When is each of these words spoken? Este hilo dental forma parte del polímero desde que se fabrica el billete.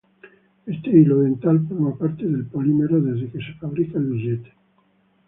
Este 0.65 0.89
hilo 0.89 1.19
dental 1.19 1.67
forma 1.67 1.95
parte 1.95 2.23
del 2.25 2.47
polímero 2.47 2.99
desde 2.99 3.29
que 3.31 3.37
se 3.37 3.53
fabrica 3.59 3.99
el 3.99 4.05
billete. 4.09 4.51